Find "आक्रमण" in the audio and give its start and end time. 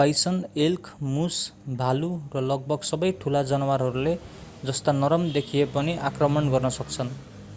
6.06-6.54